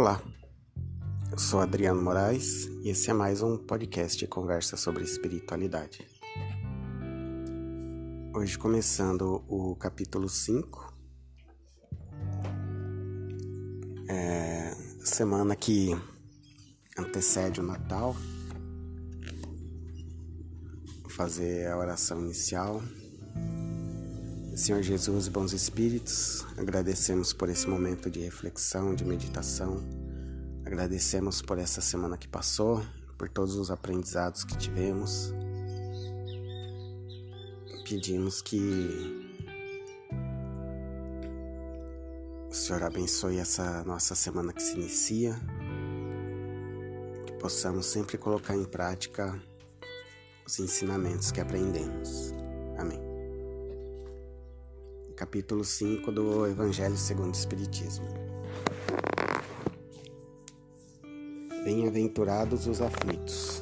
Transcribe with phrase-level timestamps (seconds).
[0.00, 0.22] Olá,
[1.32, 6.06] eu sou Adriano Moraes e esse é mais um podcast de conversa sobre espiritualidade.
[8.32, 10.94] Hoje começando o capítulo 5,
[14.08, 14.70] é,
[15.04, 15.90] semana que
[16.96, 18.14] antecede o Natal,
[21.02, 22.80] Vou fazer a oração inicial.
[24.58, 29.80] Senhor Jesus bons espíritos, agradecemos por esse momento de reflexão, de meditação.
[30.66, 32.84] Agradecemos por essa semana que passou,
[33.16, 35.32] por todos os aprendizados que tivemos.
[37.88, 38.58] Pedimos que
[42.50, 45.40] o Senhor abençoe essa nossa semana que se inicia,
[47.26, 49.40] que possamos sempre colocar em prática
[50.44, 52.34] os ensinamentos que aprendemos.
[55.18, 58.06] Capítulo 5 do Evangelho segundo o Espiritismo.
[61.64, 63.60] Bem-aventurados os aflitos.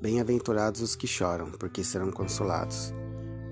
[0.00, 2.92] Bem-aventurados os que choram, porque serão consolados.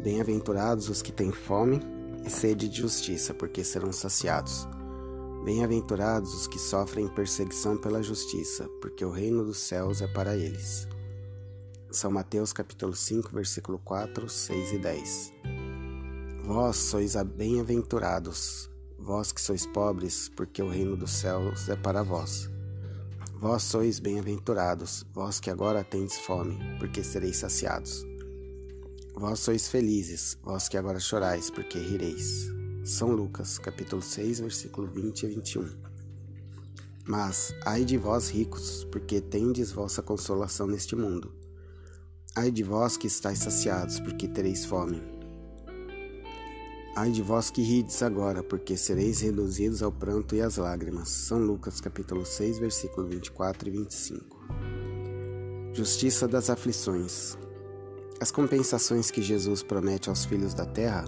[0.03, 1.81] Bem-aventurados os que têm fome
[2.27, 4.67] e sede de justiça, porque serão saciados.
[5.45, 10.89] Bem-aventurados os que sofrem perseguição pela justiça, porque o reino dos céus é para eles.
[11.93, 15.66] São Mateus capítulo 5, versículo 4, 6 e 10.
[16.47, 22.49] Vós sois bem-aventurados, vós que sois pobres, porque o reino dos céus é para vós.
[23.41, 28.07] Vós sois bem-aventurados, vós que agora tendes fome, porque sereis saciados.
[29.13, 32.47] Vós sois felizes, vós que agora chorais, porque rireis.
[32.85, 35.69] São Lucas, capítulo 6, versículo 20 e 21.
[37.05, 41.35] Mas, ai de vós ricos, porque tendes vossa consolação neste mundo.
[42.37, 45.16] Ai de vós que estáis saciados, porque tereis fome.
[46.99, 51.11] Ai de vós que rides agora, porque sereis reduzidos ao pranto e às lágrimas.
[51.11, 54.47] São Lucas capítulo 6, versículo 24 e 25.
[55.75, 57.37] Justiça das aflições.
[58.19, 61.05] As compensações que Jesus promete aos filhos da terra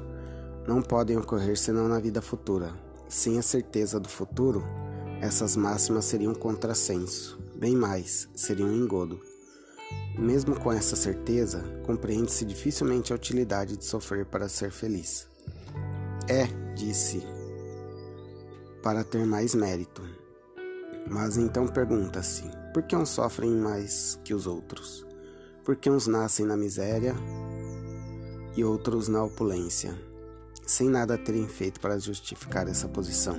[0.66, 2.74] não podem ocorrer senão na vida futura.
[3.08, 4.62] Sem a certeza do futuro,
[5.22, 9.18] essas máximas seriam contrassenso, bem mais, seriam um engodo.
[10.18, 15.26] Mesmo com essa certeza, compreende-se dificilmente a utilidade de sofrer para ser feliz.
[16.30, 17.22] É, disse,
[18.82, 20.02] para ter mais mérito.
[21.08, 22.44] Mas então pergunta-se:
[22.74, 25.06] por que uns sofrem mais que os outros?
[25.64, 27.14] Por que uns nascem na miséria
[28.54, 29.98] e outros na opulência,
[30.66, 33.38] sem nada terem feito para justificar essa posição?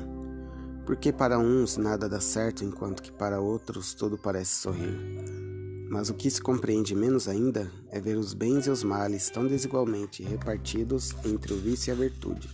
[0.84, 4.98] Porque para uns nada dá certo, enquanto que para outros tudo parece sorrir.
[5.92, 9.46] Mas o que se compreende menos ainda é ver os bens e os males tão
[9.46, 12.50] desigualmente repartidos entre o vício e a virtude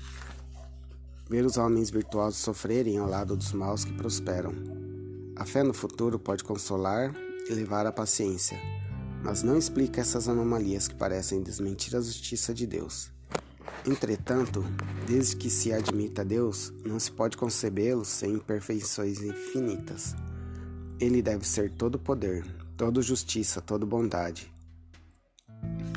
[1.29, 4.53] ver os homens virtuosos sofrerem ao lado dos maus que prosperam.
[5.35, 7.13] A fé no futuro pode consolar
[7.49, 8.57] e levar à paciência,
[9.23, 13.11] mas não explica essas anomalias que parecem desmentir a justiça de Deus.
[13.85, 14.63] Entretanto,
[15.05, 20.15] desde que se admita Deus, não se pode concebê-lo sem imperfeições infinitas.
[20.99, 22.45] Ele deve ser todo poder,
[22.77, 24.51] toda justiça, toda bondade,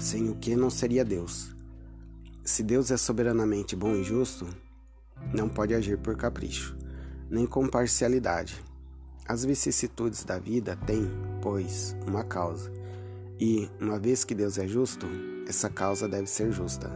[0.00, 1.54] sem o que não seria Deus.
[2.44, 4.46] Se Deus é soberanamente bom e justo,
[5.32, 6.76] não pode agir por capricho,
[7.30, 8.62] nem com parcialidade.
[9.26, 11.10] As vicissitudes da vida têm,
[11.42, 12.72] pois, uma causa,
[13.38, 15.06] e, uma vez que Deus é justo,
[15.46, 16.90] essa causa deve ser justa.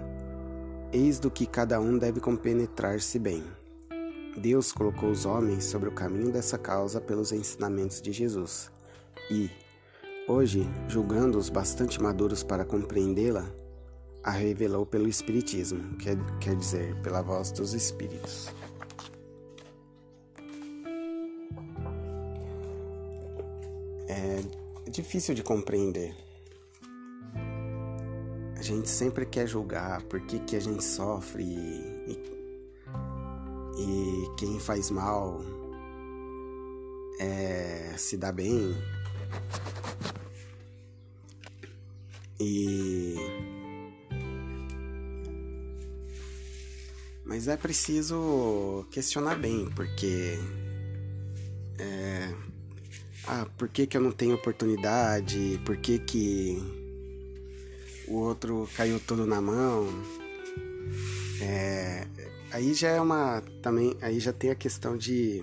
[0.93, 3.45] Eis do que cada um deve compenetrar-se bem.
[4.37, 8.71] Deus colocou os homens sobre o caminho dessa causa pelos ensinamentos de Jesus,
[9.31, 9.51] e,
[10.27, 13.47] hoje, julgando-os bastante maduros para compreendê-la,
[14.25, 18.49] a revelou pelo Espiritismo, quer, quer dizer, pela voz dos Espíritos.
[24.09, 26.15] É difícil de compreender.
[28.57, 32.13] A gente sempre quer julgar por que, que a gente sofre e,
[33.77, 35.41] e quem faz mal
[37.19, 38.73] é, se dá bem.
[42.39, 43.17] E
[47.25, 50.39] Mas é preciso questionar bem, porque.
[51.79, 52.35] É,
[53.27, 55.61] ah, por que, que eu não tenho oportunidade?
[55.65, 56.59] Por que, que
[58.09, 59.89] o outro caiu todo na mão?
[61.41, 62.07] É,
[62.51, 63.41] aí já é uma.
[63.63, 63.97] Também.
[64.01, 65.43] Aí já tem a questão de.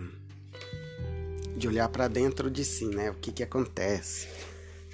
[1.55, 3.11] De olhar para dentro de si, né?
[3.11, 4.27] O que, que acontece?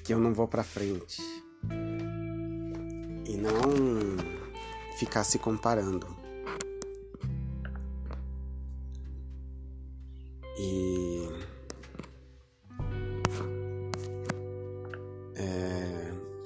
[0.04, 1.22] Que eu não vou para frente.
[3.28, 3.62] E não
[4.98, 6.15] ficar se comparando.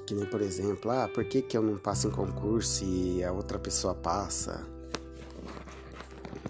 [0.09, 3.31] Que nem, por exemplo, ah, por que, que eu não passo em concurso e a
[3.31, 4.65] outra pessoa passa?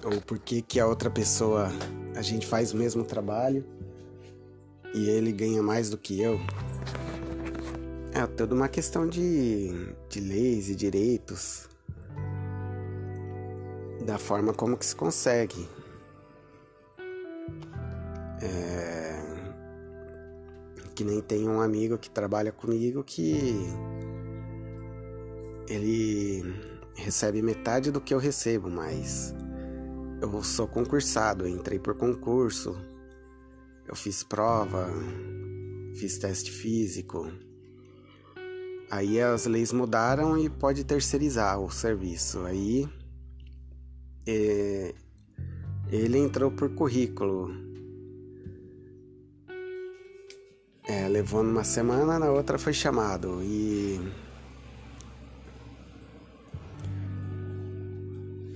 [0.02, 1.68] Ou por que, que a outra pessoa,
[2.16, 3.66] a gente faz o mesmo trabalho
[4.96, 6.40] e ele ganha mais do que eu?
[8.14, 11.68] É toda uma questão de, de leis e direitos,
[14.06, 15.68] da forma como que se consegue.
[18.42, 19.19] É,
[21.00, 23.56] que nem tem um amigo que trabalha comigo que
[25.66, 26.44] ele
[26.94, 29.34] recebe metade do que eu recebo, mas
[30.22, 32.76] eu sou concursado, eu entrei por concurso,
[33.88, 34.90] eu fiz prova,
[35.96, 37.32] fiz teste físico.
[38.92, 42.40] Aí as leis mudaram e pode terceirizar o serviço.
[42.44, 42.86] Aí
[44.28, 44.94] é,
[45.90, 47.69] ele entrou por currículo.
[50.90, 53.44] É, levou numa semana, na outra foi chamado.
[53.44, 54.02] E.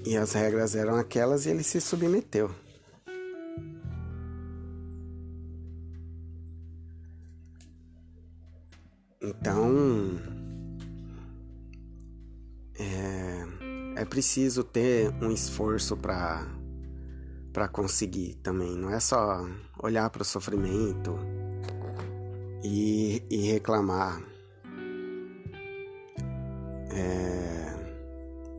[0.03, 2.49] E as regras eram aquelas e ele se submeteu.
[9.21, 10.19] Então,
[12.79, 16.47] é, é preciso ter um esforço para
[17.53, 18.75] para conseguir também.
[18.75, 19.47] Não é só
[19.77, 21.42] olhar para o sofrimento
[22.63, 24.21] e, e reclamar.
[26.91, 27.73] É,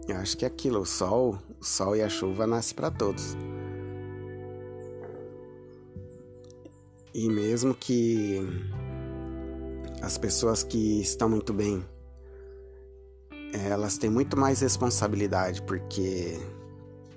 [0.08, 3.36] eu acho que é aquilo, o sol, o sol e a chuva nascem para todos.
[7.14, 8.40] E mesmo que
[10.02, 11.84] as pessoas que estão muito bem,
[13.52, 16.38] elas têm muito mais responsabilidade, porque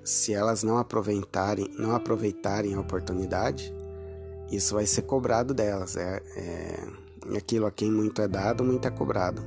[0.04, 3.74] se elas não aproveitarem, não aproveitarem a oportunidade,
[4.50, 5.96] isso vai ser cobrado delas.
[5.96, 9.42] É, é aquilo a quem muito é dado, muito é cobrado.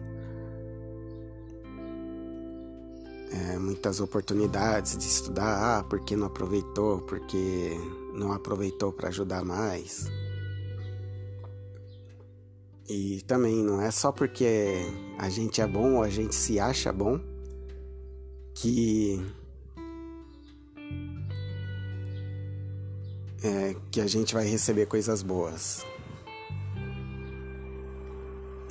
[3.31, 7.71] É, muitas oportunidades de estudar, ah, porque não aproveitou, porque
[8.13, 10.05] não aproveitou para ajudar mais.
[12.89, 14.85] E também não é só porque
[15.17, 17.21] a gente é bom ou a gente se acha bom
[18.53, 19.25] que
[23.43, 25.85] é, que a gente vai receber coisas boas.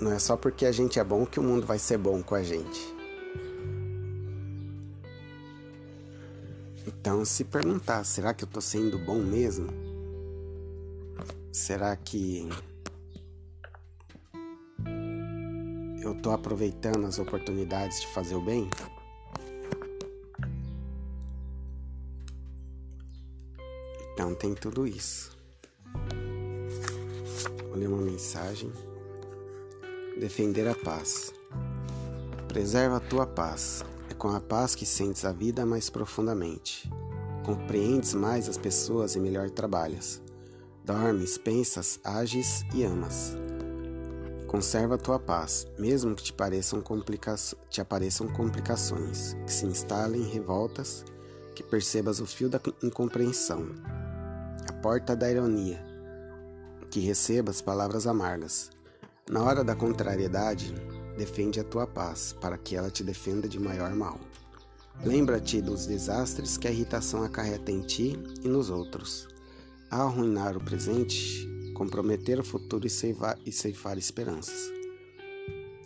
[0.00, 2.34] Não é só porque a gente é bom que o mundo vai ser bom com
[2.34, 2.80] a gente.
[6.86, 9.68] Então, se perguntar, será que eu tô sendo bom mesmo?
[11.52, 12.48] Será que
[16.02, 18.70] eu tô aproveitando as oportunidades de fazer o bem?
[24.20, 25.34] Então tem tudo isso.
[27.66, 28.70] Vou ler uma mensagem.
[30.20, 31.32] Defender a paz.
[32.46, 33.82] Preserva a tua paz.
[34.10, 36.86] É com a paz que sentes a vida mais profundamente.
[37.46, 40.20] Compreendes mais as pessoas e melhor trabalhas.
[40.84, 43.34] Dormes, pensas, ages e amas.
[44.46, 47.36] Conserva a tua paz, mesmo que te, pareçam complica
[47.70, 51.06] te apareçam complicações, que se instalem revoltas,
[51.54, 53.70] que percebas o fio da incompreensão,
[54.80, 55.78] porta da ironia,
[56.90, 58.70] que recebas palavras amargas.
[59.28, 60.74] Na hora da contrariedade,
[61.18, 64.18] defende a tua paz, para que ela te defenda de maior mal.
[65.04, 69.28] Lembra-te dos desastres que a irritação acarreta em ti e nos outros.
[69.90, 74.70] Arruinar o presente, comprometer o futuro e ceifar, e ceifar esperanças.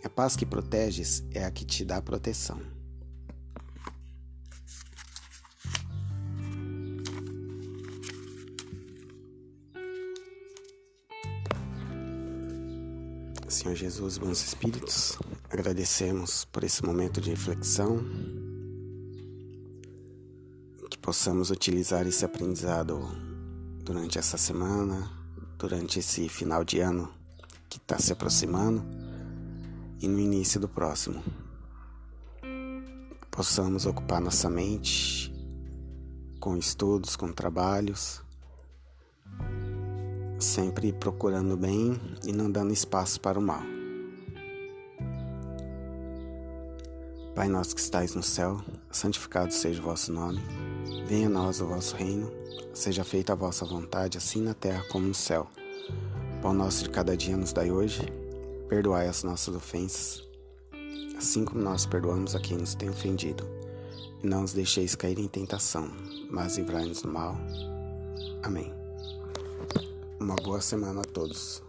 [0.03, 2.74] A paz que proteges é a que te dá proteção.
[13.55, 15.17] Senhor Jesus, bons espíritos,
[15.49, 18.05] agradecemos por esse momento de reflexão,
[20.89, 22.99] que possamos utilizar esse aprendizado
[23.81, 25.09] durante essa semana,
[25.57, 27.09] durante esse final de ano
[27.69, 28.83] que está se aproximando
[30.01, 31.23] e no início do próximo.
[33.31, 35.33] Possamos ocupar nossa mente
[36.41, 38.21] com estudos, com trabalhos,
[40.39, 43.61] sempre procurando o bem e não dando espaço para o mal.
[47.35, 50.41] Pai nosso que estais no céu, santificado seja o vosso nome.
[51.05, 52.31] Venha a nós o vosso reino,
[52.73, 55.47] seja feita a vossa vontade, assim na terra como no céu.
[56.41, 58.01] Pão nosso de cada dia nos dai hoje,
[58.69, 60.23] perdoai as nossas ofensas,
[61.17, 63.45] assim como nós perdoamos a quem nos tem ofendido.
[64.23, 65.91] E não os deixeis cair em tentação,
[66.29, 67.35] mas livrai-nos do mal.
[68.43, 68.71] Amém.
[70.19, 71.64] Uma boa semana a todos.